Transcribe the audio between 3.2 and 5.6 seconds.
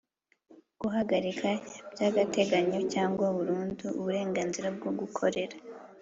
burundu uburenganzira bwo gukorera